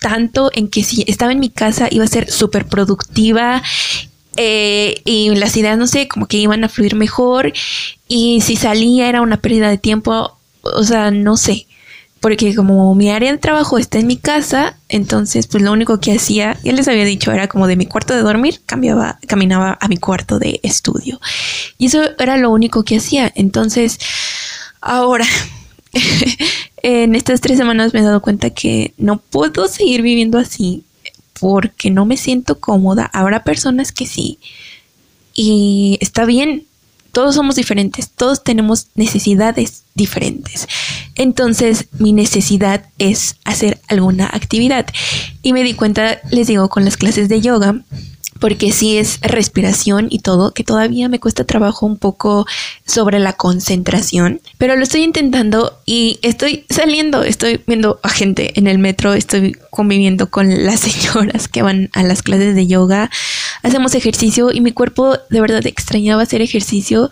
tanto 0.00 0.50
en 0.54 0.68
que 0.68 0.82
si 0.82 1.04
estaba 1.06 1.32
en 1.32 1.40
mi 1.40 1.50
casa 1.50 1.88
iba 1.90 2.04
a 2.04 2.08
ser 2.08 2.30
súper 2.30 2.64
productiva 2.64 3.62
eh, 4.38 5.02
y 5.04 5.34
las 5.34 5.58
ideas, 5.58 5.76
no 5.76 5.86
sé, 5.86 6.08
como 6.08 6.26
que 6.26 6.38
iban 6.38 6.64
a 6.64 6.70
fluir 6.70 6.94
mejor. 6.94 7.52
Y 8.08 8.40
si 8.40 8.56
salía 8.56 9.10
era 9.10 9.20
una 9.20 9.36
pérdida 9.42 9.68
de 9.68 9.76
tiempo, 9.76 10.38
o 10.62 10.84
sea, 10.84 11.10
no 11.10 11.36
sé 11.36 11.66
porque 12.24 12.54
como 12.54 12.94
mi 12.94 13.10
área 13.10 13.32
de 13.32 13.36
trabajo 13.36 13.76
está 13.76 13.98
en 13.98 14.06
mi 14.06 14.16
casa, 14.16 14.78
entonces 14.88 15.46
pues 15.46 15.62
lo 15.62 15.70
único 15.72 16.00
que 16.00 16.12
hacía, 16.12 16.58
ya 16.64 16.72
les 16.72 16.88
había 16.88 17.04
dicho, 17.04 17.30
era 17.32 17.48
como 17.48 17.66
de 17.66 17.76
mi 17.76 17.84
cuarto 17.84 18.14
de 18.14 18.22
dormir, 18.22 18.62
cambiaba, 18.64 19.18
caminaba 19.26 19.76
a 19.78 19.88
mi 19.88 19.98
cuarto 19.98 20.38
de 20.38 20.58
estudio. 20.62 21.20
Y 21.76 21.84
eso 21.84 22.00
era 22.18 22.38
lo 22.38 22.50
único 22.50 22.82
que 22.82 22.96
hacía. 22.96 23.30
Entonces, 23.34 23.98
ahora, 24.80 25.26
en 26.82 27.14
estas 27.14 27.42
tres 27.42 27.58
semanas 27.58 27.92
me 27.92 28.00
he 28.00 28.04
dado 28.04 28.22
cuenta 28.22 28.48
que 28.48 28.94
no 28.96 29.18
puedo 29.18 29.68
seguir 29.68 30.00
viviendo 30.00 30.38
así 30.38 30.82
porque 31.38 31.90
no 31.90 32.06
me 32.06 32.16
siento 32.16 32.58
cómoda. 32.58 33.10
Habrá 33.12 33.44
personas 33.44 33.92
que 33.92 34.06
sí. 34.06 34.38
Y 35.34 35.98
está 36.00 36.24
bien, 36.24 36.64
todos 37.12 37.34
somos 37.34 37.56
diferentes, 37.56 38.08
todos 38.08 38.42
tenemos 38.42 38.86
necesidades 38.94 39.83
diferentes. 39.94 40.68
Entonces 41.14 41.86
mi 41.98 42.12
necesidad 42.12 42.84
es 42.98 43.36
hacer 43.44 43.80
alguna 43.88 44.26
actividad. 44.26 44.86
Y 45.42 45.52
me 45.52 45.62
di 45.62 45.74
cuenta, 45.74 46.20
les 46.30 46.48
digo, 46.48 46.68
con 46.68 46.84
las 46.84 46.96
clases 46.96 47.28
de 47.28 47.40
yoga, 47.40 47.82
porque 48.40 48.72
sí 48.72 48.98
es 48.98 49.20
respiración 49.22 50.08
y 50.10 50.18
todo, 50.18 50.52
que 50.52 50.64
todavía 50.64 51.08
me 51.08 51.20
cuesta 51.20 51.44
trabajo 51.44 51.86
un 51.86 51.96
poco 51.96 52.46
sobre 52.84 53.18
la 53.18 53.32
concentración, 53.32 54.40
pero 54.58 54.76
lo 54.76 54.82
estoy 54.82 55.02
intentando 55.02 55.78
y 55.86 56.18
estoy 56.22 56.66
saliendo, 56.68 57.22
estoy 57.22 57.62
viendo 57.66 58.00
a 58.02 58.08
gente 58.08 58.58
en 58.58 58.66
el 58.66 58.78
metro, 58.78 59.14
estoy 59.14 59.56
conviviendo 59.70 60.30
con 60.30 60.66
las 60.66 60.80
señoras 60.88 61.48
que 61.48 61.62
van 61.62 61.90
a 61.92 62.02
las 62.02 62.22
clases 62.22 62.54
de 62.54 62.66
yoga, 62.66 63.10
hacemos 63.62 63.94
ejercicio 63.94 64.50
y 64.52 64.60
mi 64.60 64.72
cuerpo 64.72 65.16
de 65.30 65.40
verdad 65.40 65.66
extrañaba 65.66 66.22
hacer 66.22 66.42
ejercicio 66.42 67.10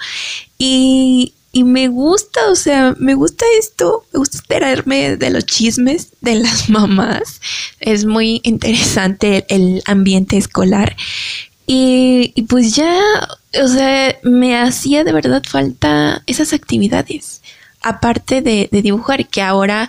y 0.58 1.34
y 1.54 1.64
me 1.64 1.88
gusta, 1.88 2.50
o 2.50 2.54
sea, 2.54 2.94
me 2.98 3.14
gusta 3.14 3.44
esto, 3.58 4.06
me 4.12 4.18
gusta 4.18 4.38
esperarme 4.38 5.18
de 5.18 5.30
los 5.30 5.44
chismes 5.44 6.08
de 6.22 6.36
las 6.36 6.68
mamás. 6.70 7.42
Es 7.78 8.06
muy 8.06 8.40
interesante 8.42 9.44
el, 9.48 9.82
ambiente 9.84 10.38
escolar. 10.38 10.96
Y, 11.66 12.32
pues 12.48 12.74
ya, 12.74 12.98
o 13.62 13.68
sea, 13.68 14.16
me 14.22 14.58
hacía 14.58 15.04
de 15.04 15.12
verdad 15.12 15.42
falta 15.46 16.22
esas 16.26 16.54
actividades. 16.54 17.42
Aparte 17.82 18.40
de, 18.40 18.68
de 18.72 18.82
dibujar, 18.82 19.28
que 19.28 19.42
ahora, 19.42 19.88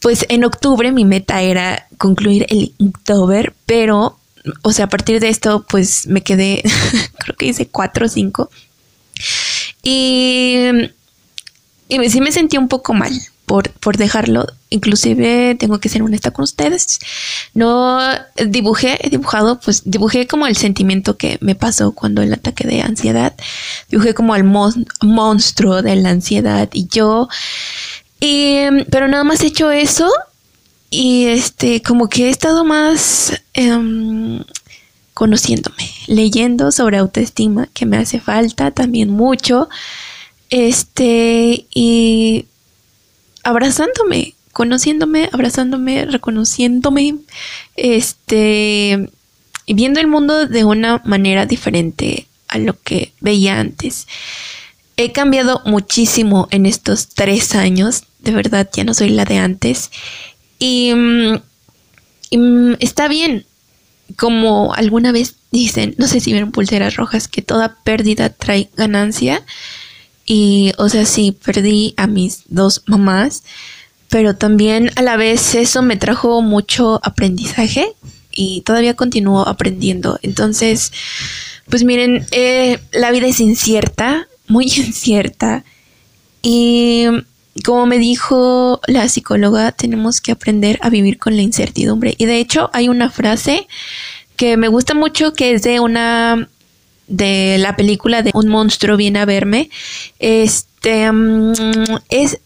pues 0.00 0.26
en 0.28 0.44
octubre 0.44 0.90
mi 0.90 1.04
meta 1.04 1.40
era 1.40 1.86
concluir 1.98 2.46
el 2.48 2.72
Inktober, 2.78 3.54
pero, 3.64 4.18
o 4.62 4.72
sea, 4.72 4.86
a 4.86 4.88
partir 4.88 5.20
de 5.20 5.28
esto, 5.28 5.64
pues 5.68 6.06
me 6.08 6.22
quedé, 6.22 6.62
creo 7.18 7.36
que 7.36 7.46
hice 7.46 7.68
cuatro 7.68 8.06
o 8.06 8.08
cinco. 8.08 8.50
Y 9.82 10.90
y 11.88 12.10
sí 12.10 12.20
me 12.20 12.32
sentí 12.32 12.56
un 12.56 12.68
poco 12.68 12.94
mal 12.94 13.12
por, 13.46 13.70
por 13.70 13.96
dejarlo. 13.96 14.46
Inclusive 14.70 15.54
tengo 15.54 15.78
que 15.78 15.88
ser 15.88 16.02
honesta 16.02 16.32
con 16.32 16.42
ustedes. 16.42 16.98
No 17.54 17.98
dibujé, 18.46 18.98
he 19.06 19.08
dibujado, 19.08 19.58
pues 19.60 19.82
dibujé 19.84 20.26
como 20.26 20.46
el 20.46 20.56
sentimiento 20.56 21.16
que 21.16 21.38
me 21.40 21.54
pasó 21.54 21.92
cuando 21.92 22.22
el 22.22 22.32
ataque 22.32 22.66
de 22.66 22.82
ansiedad. 22.82 23.34
Dibujé 23.88 24.14
como 24.14 24.34
al 24.34 24.44
monstruo 25.02 25.82
de 25.82 25.96
la 25.96 26.10
ansiedad 26.10 26.68
y 26.72 26.88
yo. 26.88 27.28
Y, 28.20 28.64
pero 28.90 29.08
nada 29.08 29.24
más 29.24 29.40
he 29.42 29.46
hecho 29.46 29.70
eso. 29.70 30.10
Y 30.90 31.26
este, 31.26 31.82
como 31.82 32.08
que 32.08 32.26
he 32.26 32.30
estado 32.30 32.64
más 32.64 33.32
em, 33.54 34.42
conociéndome, 35.14 35.90
leyendo 36.06 36.70
sobre 36.72 36.98
autoestima, 36.98 37.68
que 37.72 37.86
me 37.86 37.96
hace 37.96 38.20
falta 38.20 38.70
también 38.70 39.10
mucho. 39.10 39.68
Este, 40.50 41.66
y 41.74 42.46
abrazándome, 43.42 44.34
conociéndome, 44.52 45.28
abrazándome, 45.32 46.06
reconociéndome, 46.06 47.16
este, 47.76 49.10
y 49.66 49.74
viendo 49.74 50.00
el 50.00 50.06
mundo 50.06 50.46
de 50.46 50.64
una 50.64 51.02
manera 51.04 51.46
diferente 51.46 52.26
a 52.48 52.58
lo 52.58 52.80
que 52.80 53.12
veía 53.20 53.60
antes. 53.60 54.06
He 54.96 55.12
cambiado 55.12 55.62
muchísimo 55.66 56.48
en 56.50 56.64
estos 56.64 57.08
tres 57.08 57.54
años, 57.54 58.04
de 58.20 58.32
verdad 58.32 58.68
ya 58.72 58.84
no 58.84 58.94
soy 58.94 59.10
la 59.10 59.24
de 59.24 59.38
antes. 59.38 59.90
Y, 60.58 60.94
mm, 60.94 61.42
mm, 62.32 62.74
está 62.80 63.08
bien, 63.08 63.44
como 64.16 64.72
alguna 64.74 65.12
vez 65.12 65.36
dicen, 65.50 65.94
no 65.98 66.06
sé 66.06 66.20
si 66.20 66.32
vieron 66.32 66.52
pulseras 66.52 66.96
rojas, 66.96 67.28
que 67.28 67.42
toda 67.42 67.76
pérdida 67.82 68.30
trae 68.30 68.70
ganancia. 68.76 69.44
Y, 70.26 70.72
o 70.76 70.88
sea, 70.88 71.06
sí, 71.06 71.32
perdí 71.32 71.94
a 71.96 72.08
mis 72.08 72.42
dos 72.48 72.82
mamás, 72.86 73.44
pero 74.08 74.36
también 74.36 74.90
a 74.96 75.02
la 75.02 75.16
vez 75.16 75.54
eso 75.54 75.82
me 75.82 75.96
trajo 75.96 76.42
mucho 76.42 77.00
aprendizaje 77.04 77.94
y 78.32 78.62
todavía 78.62 78.94
continúo 78.94 79.46
aprendiendo. 79.46 80.18
Entonces, 80.22 80.92
pues 81.68 81.84
miren, 81.84 82.26
eh, 82.32 82.78
la 82.92 83.12
vida 83.12 83.28
es 83.28 83.40
incierta, 83.40 84.28
muy 84.48 84.64
incierta. 84.76 85.64
Y 86.42 87.06
como 87.64 87.86
me 87.86 87.98
dijo 87.98 88.80
la 88.86 89.08
psicóloga, 89.08 89.72
tenemos 89.72 90.20
que 90.20 90.32
aprender 90.32 90.78
a 90.82 90.90
vivir 90.90 91.18
con 91.18 91.36
la 91.36 91.42
incertidumbre. 91.42 92.14
Y 92.18 92.26
de 92.26 92.38
hecho 92.38 92.70
hay 92.72 92.88
una 92.88 93.10
frase 93.10 93.66
que 94.36 94.56
me 94.56 94.68
gusta 94.68 94.94
mucho 94.94 95.32
que 95.32 95.52
es 95.52 95.62
de 95.62 95.80
una 95.80 96.48
de 97.08 97.56
la 97.58 97.76
película 97.76 98.22
de 98.22 98.30
Un 98.34 98.48
monstruo 98.48 98.96
viene 98.96 99.20
a 99.20 99.24
verme, 99.24 99.70
este 100.18 101.10
mm, 101.10 101.52
es 102.08 102.38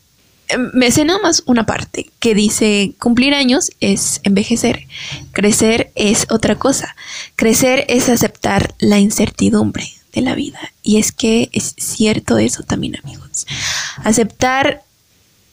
me 0.73 0.91
sé 0.91 1.05
nada 1.05 1.21
más 1.21 1.43
una 1.47 1.67
parte 1.67 2.11
que 2.19 2.35
dice 2.35 2.95
cumplir 2.99 3.35
años 3.35 3.71
es 3.81 4.21
envejecer, 4.25 4.87
crecer 5.33 5.93
es 5.95 6.27
otra 6.31 6.57
cosa, 6.57 6.97
crecer 7.37 7.85
es 7.89 8.09
aceptar 8.09 8.75
la 8.79 8.99
incertidumbre 8.99 9.89
de 10.13 10.23
la 10.23 10.35
vida. 10.35 10.59
Y 10.83 10.99
es 10.99 11.13
que 11.13 11.51
es 11.53 11.75
cierto 11.79 12.39
eso 12.39 12.63
también 12.63 12.97
amigos, 13.03 13.47
aceptar 14.03 14.83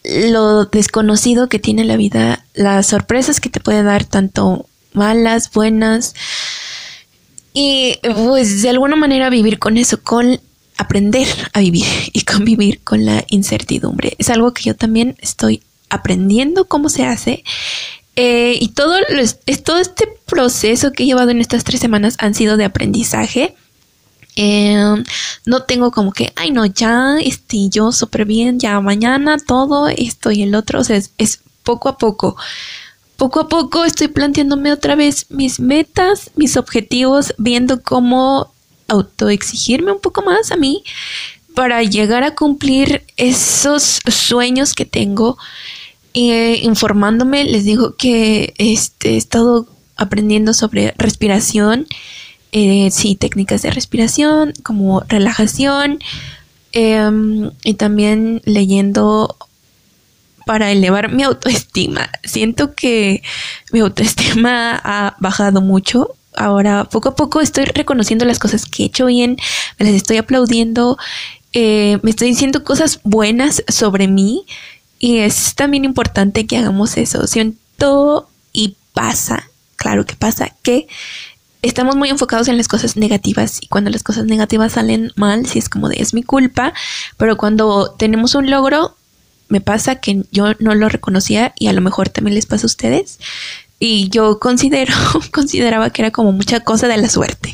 lo 0.03 0.65
desconocido 0.65 1.49
que 1.49 1.59
tiene 1.59 1.83
la 1.83 1.97
vida, 1.97 2.45
las 2.53 2.87
sorpresas 2.87 3.39
que 3.39 3.49
te 3.49 3.59
puede 3.59 3.83
dar 3.83 4.05
tanto 4.05 4.67
malas, 4.93 5.51
buenas, 5.51 6.15
y 7.59 7.97
pues 8.13 8.61
de 8.61 8.69
alguna 8.69 8.95
manera 8.95 9.31
vivir 9.31 9.57
con 9.57 9.77
eso, 9.77 10.03
con 10.03 10.39
aprender 10.77 11.27
a 11.53 11.59
vivir 11.59 11.87
y 12.13 12.21
convivir 12.21 12.83
con 12.83 13.03
la 13.03 13.23
incertidumbre. 13.29 14.13
Es 14.19 14.29
algo 14.29 14.53
que 14.53 14.61
yo 14.61 14.75
también 14.75 15.15
estoy 15.21 15.63
aprendiendo 15.89 16.65
cómo 16.65 16.87
se 16.87 17.05
hace. 17.05 17.43
Eh, 18.15 18.59
y 18.61 18.67
todo, 18.69 18.95
todo 19.63 19.79
este 19.79 20.07
proceso 20.27 20.91
que 20.91 21.01
he 21.01 21.05
llevado 21.07 21.31
en 21.31 21.41
estas 21.41 21.63
tres 21.63 21.79
semanas 21.79 22.15
han 22.19 22.35
sido 22.35 22.57
de 22.57 22.65
aprendizaje. 22.65 23.55
Em, 24.35 25.03
no 25.45 25.63
tengo 25.63 25.89
como 25.89 26.11
que, 26.11 26.31
ay 26.35 26.51
no, 26.51 26.67
ya, 26.67 27.17
este, 27.19 27.69
yo 27.69 27.91
súper 27.91 28.25
bien, 28.25 28.59
ya 28.59 28.79
mañana 28.81 29.37
todo 29.39 29.87
esto 29.87 30.29
y 30.29 30.43
el 30.43 30.53
otro, 30.53 30.81
o 30.81 30.83
sea, 30.83 30.95
es, 31.17 31.39
poco 31.63 31.89
a 31.89 31.97
poco. 31.97 32.37
Poco 33.17 33.41
a 33.41 33.47
poco 33.49 33.83
estoy 33.83 34.07
planteándome 34.07 34.71
otra 34.71 34.95
vez 34.95 35.25
mis 35.29 35.59
metas, 35.59 36.31
mis 36.35 36.55
objetivos, 36.55 37.33
viendo 37.37 37.81
cómo 37.81 38.53
autoexigirme 38.87 39.91
un 39.91 39.99
poco 39.99 40.21
más 40.21 40.51
a 40.51 40.55
mí 40.55 40.83
para 41.55 41.81
llegar 41.83 42.23
a 42.23 42.35
cumplir 42.35 43.03
esos 43.17 43.99
sueños 44.07 44.73
que 44.73 44.85
tengo. 44.85 45.37
Eh, 46.13 46.59
informándome, 46.63 47.43
les 47.43 47.65
digo 47.65 47.95
que 47.95 48.53
este, 48.57 49.15
he 49.15 49.17
estado 49.17 49.67
aprendiendo 49.95 50.53
sobre 50.53 50.93
respiración 50.97 51.87
eh, 52.51 52.89
sí, 52.91 53.15
técnicas 53.15 53.61
de 53.61 53.71
respiración, 53.71 54.53
como 54.63 55.01
relajación, 55.01 55.99
em, 56.71 57.51
y 57.63 57.73
también 57.73 58.41
leyendo 58.45 59.35
para 60.47 60.71
elevar 60.71 61.11
mi 61.11 61.21
autoestima. 61.21 62.09
Siento 62.23 62.73
que 62.73 63.21
mi 63.71 63.81
autoestima 63.81 64.81
ha 64.83 65.15
bajado 65.19 65.61
mucho. 65.61 66.15
Ahora, 66.35 66.85
poco 66.85 67.09
a 67.09 67.15
poco 67.15 67.41
estoy 67.41 67.65
reconociendo 67.65 68.25
las 68.25 68.39
cosas 68.39 68.65
que 68.65 68.83
he 68.83 68.85
hecho 68.87 69.07
bien, 69.07 69.37
me 69.77 69.85
las 69.85 69.95
estoy 69.95 70.17
aplaudiendo, 70.17 70.97
eh, 71.53 71.99
me 72.01 72.11
estoy 72.11 72.29
diciendo 72.29 72.63
cosas 72.63 73.01
buenas 73.03 73.63
sobre 73.67 74.07
mí 74.07 74.45
y 74.99 75.17
es 75.17 75.53
también 75.55 75.83
importante 75.83 76.47
que 76.47 76.57
hagamos 76.57 76.97
eso. 76.97 77.27
Siento 77.27 78.29
y 78.53 78.77
pasa, 78.93 79.49
claro 79.75 80.05
que 80.05 80.15
pasa, 80.15 80.55
que 80.63 80.87
estamos 81.61 81.95
muy 81.95 82.09
enfocados 82.09 82.47
en 82.47 82.55
las 82.55 82.67
cosas 82.67 82.95
negativas 82.95 83.57
y 83.61 83.67
cuando 83.67 83.89
las 83.89 84.03
cosas 84.03 84.25
negativas 84.25 84.73
salen 84.73 85.11
mal, 85.15 85.45
sí 85.45 85.59
es 85.59 85.67
como 85.67 85.89
de 85.89 85.97
es 85.99 86.13
mi 86.13 86.23
culpa, 86.23 86.73
pero 87.17 87.35
cuando 87.35 87.95
tenemos 87.97 88.35
un 88.35 88.49
logro, 88.49 88.95
me 89.49 89.61
pasa 89.61 89.95
que 89.95 90.23
yo 90.31 90.53
no 90.59 90.75
lo 90.75 90.89
reconocía 90.89 91.53
y 91.57 91.67
a 91.67 91.73
lo 91.73 91.81
mejor 91.81 92.09
también 92.09 92.35
les 92.35 92.45
pasa 92.45 92.65
a 92.65 92.67
ustedes. 92.67 93.19
Y 93.79 94.09
yo 94.09 94.39
considero, 94.39 94.93
consideraba 95.31 95.89
que 95.91 96.01
era 96.01 96.11
como 96.11 96.31
mucha 96.31 96.59
cosa 96.61 96.87
de 96.87 96.97
la 96.97 97.09
suerte. 97.09 97.53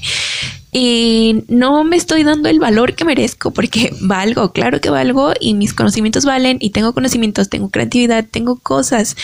Y 0.71 1.43
no 1.49 1.83
me 1.83 1.95
estoy 1.95 2.23
dando 2.23 2.49
el 2.49 2.59
valor 2.59 2.95
que 2.95 3.05
merezco 3.05 3.51
porque 3.51 3.93
valgo, 4.01 4.51
claro 4.53 4.81
que 4.81 4.89
valgo 4.89 5.33
y 5.39 5.53
mis 5.53 5.73
conocimientos 5.73 6.25
valen 6.25 6.57
y 6.59 6.71
tengo 6.71 6.93
conocimientos, 6.93 7.49
tengo 7.49 7.69
creatividad, 7.69 8.25
tengo 8.29 8.55
cosas 8.57 9.15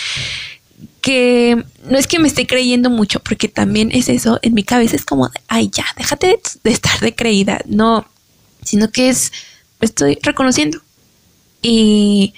que 1.02 1.64
no 1.90 1.98
es 1.98 2.08
que 2.08 2.20
me 2.20 2.28
esté 2.28 2.46
creyendo 2.46 2.90
mucho, 2.90 3.20
porque 3.22 3.48
también 3.48 3.90
es 3.92 4.10
eso, 4.10 4.38
en 4.42 4.54
mi 4.54 4.64
cabeza 4.64 4.96
es 4.96 5.06
como, 5.06 5.30
ay, 5.48 5.70
ya, 5.74 5.86
déjate 5.98 6.40
de, 6.64 6.72
estar 6.72 7.00
de 7.00 7.16
creída, 7.16 7.62
no, 7.66 8.06
sino 8.64 8.92
que 8.92 9.10
es, 9.10 9.32
estoy 9.80 10.20
reconociendo. 10.22 10.80
Y 11.62 12.34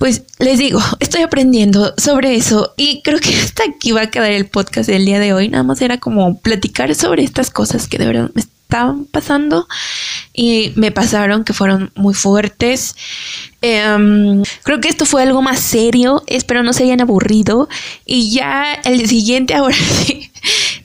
pues 0.00 0.22
les 0.38 0.58
digo, 0.58 0.80
estoy 0.98 1.20
aprendiendo 1.20 1.92
sobre 1.98 2.34
eso 2.34 2.72
y 2.78 3.02
creo 3.02 3.20
que 3.20 3.36
hasta 3.44 3.64
aquí 3.64 3.92
va 3.92 4.00
a 4.00 4.10
quedar 4.10 4.32
el 4.32 4.46
podcast 4.46 4.88
del 4.88 5.04
día 5.04 5.18
de 5.18 5.34
hoy. 5.34 5.50
Nada 5.50 5.62
más 5.62 5.82
era 5.82 5.98
como 5.98 6.40
platicar 6.40 6.94
sobre 6.94 7.22
estas 7.22 7.50
cosas 7.50 7.86
que 7.86 7.98
de 7.98 8.06
verdad 8.06 8.30
me 8.32 8.40
estaban 8.40 9.04
pasando 9.04 9.68
y 10.32 10.72
me 10.76 10.90
pasaron 10.90 11.44
que 11.44 11.52
fueron 11.52 11.92
muy 11.96 12.14
fuertes. 12.14 12.96
Em, 13.60 14.42
creo 14.62 14.80
que 14.80 14.88
esto 14.88 15.04
fue 15.04 15.22
algo 15.22 15.42
más 15.42 15.60
serio. 15.60 16.22
Espero 16.26 16.62
no 16.62 16.72
se 16.72 16.84
hayan 16.84 17.02
aburrido. 17.02 17.68
Y 18.06 18.30
ya 18.30 18.72
el 18.72 19.06
siguiente, 19.06 19.52
ahora 19.54 19.76
sí. 19.76 20.30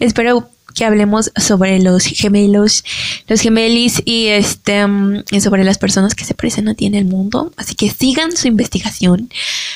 Espero 0.01 0.49
que 0.75 0.85
hablemos 0.85 1.31
sobre 1.37 1.79
los 1.79 2.03
gemelos, 2.03 2.83
los 3.27 3.41
gemelis 3.41 4.03
y 4.05 4.27
este 4.27 4.85
mm, 4.85 5.23
sobre 5.41 5.63
las 5.63 5.77
personas 5.77 6.13
que 6.13 6.25
se 6.25 6.35
parecen 6.35 6.67
a 6.67 6.75
ti 6.75 6.85
en 6.85 6.93
el 6.93 7.05
mundo. 7.05 7.51
Así 7.57 7.73
que 7.73 7.89
sigan 7.89 8.35
su 8.35 8.47
investigación 8.47 9.29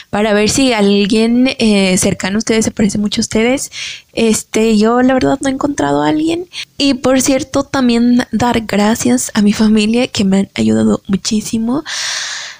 para 0.09 0.33
ver 0.33 0.49
si 0.49 0.73
alguien 0.73 1.55
eh, 1.57 1.97
cercano 1.97 2.37
a 2.37 2.39
ustedes 2.39 2.65
se 2.65 2.71
parece 2.71 2.97
mucho 2.97 3.21
a 3.21 3.23
ustedes. 3.23 3.71
Este, 4.13 4.77
yo 4.77 5.01
la 5.01 5.13
verdad 5.13 5.39
no 5.41 5.49
he 5.49 5.53
encontrado 5.53 6.03
a 6.03 6.09
alguien. 6.09 6.47
Y 6.77 6.95
por 6.95 7.21
cierto, 7.21 7.63
también 7.63 8.27
dar 8.31 8.61
gracias 8.61 9.31
a 9.33 9.41
mi 9.41 9.53
familia 9.53 10.07
que 10.07 10.25
me 10.25 10.39
han 10.39 10.49
ayudado 10.55 11.01
muchísimo. 11.07 11.83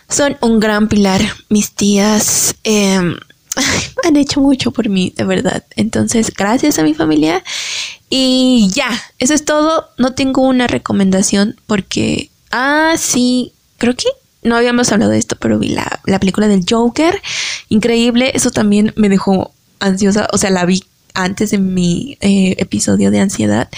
Son 0.07 0.37
un 0.41 0.59
gran 0.59 0.87
pilar, 0.87 1.21
mis 1.49 1.71
tías. 1.71 2.55
Em, 2.63 3.15
han 4.03 4.15
hecho 4.15 4.41
mucho 4.41 4.71
por 4.71 4.89
mí, 4.89 5.13
de 5.15 5.23
verdad. 5.23 5.63
Entonces, 5.75 6.33
gracias 6.35 6.79
a 6.79 6.83
mi 6.83 6.93
familia. 6.93 7.43
Y 8.09 8.69
ya, 8.73 8.89
eso 9.19 9.33
es 9.33 9.45
todo. 9.45 9.89
No 9.97 10.13
tengo 10.13 10.43
una 10.43 10.67
recomendación 10.67 11.55
porque... 11.67 12.29
Ah, 12.51 12.95
sí, 12.97 13.53
creo 13.77 13.95
que 13.95 14.07
no 14.41 14.55
habíamos 14.55 14.91
hablado 14.91 15.11
de 15.11 15.19
esto, 15.19 15.35
pero 15.39 15.59
vi 15.59 15.69
la, 15.69 15.99
la 16.05 16.19
película 16.19 16.47
del 16.47 16.65
Joker. 16.67 17.21
Increíble, 17.69 18.31
eso 18.33 18.51
también 18.51 18.93
me 18.95 19.09
dejó 19.09 19.51
ansiosa. 19.79 20.27
O 20.33 20.37
sea, 20.37 20.49
la 20.49 20.65
vi 20.65 20.83
antes 21.23 21.51
de 21.51 21.58
mi 21.58 22.17
eh, 22.21 22.55
episodio 22.58 23.12
de 23.12 23.19
ansiedad, 23.19 23.69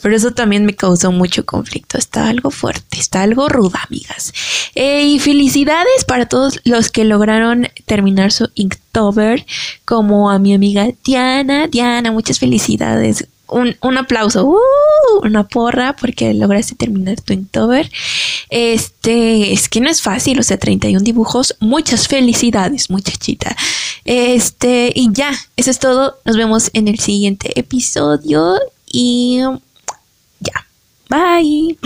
pero 0.00 0.16
eso 0.16 0.32
también 0.32 0.66
me 0.66 0.74
causó 0.74 1.12
mucho 1.12 1.46
conflicto. 1.46 1.98
Está 1.98 2.28
algo 2.28 2.50
fuerte, 2.50 2.98
está 2.98 3.22
algo 3.22 3.48
ruda, 3.48 3.80
amigas. 3.88 4.32
Eh, 4.74 5.04
y 5.04 5.18
felicidades 5.18 6.04
para 6.06 6.26
todos 6.26 6.60
los 6.64 6.90
que 6.90 7.04
lograron 7.04 7.68
terminar 7.86 8.32
su 8.32 8.50
Inktober, 8.54 9.46
como 9.84 10.30
a 10.30 10.38
mi 10.38 10.54
amiga 10.54 10.88
Diana. 11.04 11.68
Diana, 11.68 12.12
muchas 12.12 12.38
felicidades 12.38 13.26
un, 13.52 13.76
un 13.80 13.98
aplauso, 13.98 14.44
uh, 14.46 14.58
una 15.22 15.46
porra, 15.46 15.94
porque 15.96 16.34
lograste 16.34 16.74
terminar 16.74 17.20
tu 17.20 17.32
Inktober. 17.32 17.90
Este, 18.50 19.52
es 19.52 19.68
que 19.68 19.80
no 19.80 19.88
es 19.88 20.02
fácil, 20.02 20.38
o 20.38 20.42
sea, 20.42 20.58
31 20.58 21.00
dibujos. 21.00 21.56
Muchas 21.60 22.08
felicidades, 22.08 22.90
muchachita. 22.90 23.56
Este, 24.04 24.92
y 24.94 25.10
ya, 25.12 25.32
eso 25.56 25.70
es 25.70 25.78
todo. 25.78 26.18
Nos 26.24 26.36
vemos 26.36 26.70
en 26.72 26.88
el 26.88 26.98
siguiente 26.98 27.58
episodio 27.58 28.58
y 28.90 29.40
ya. 30.40 30.66
Bye. 31.08 31.78